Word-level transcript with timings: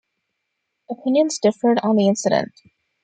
Opinions 0.89 1.37
differed 1.37 1.77
on 1.83 1.95
the 1.97 2.07
incident. 2.07 2.51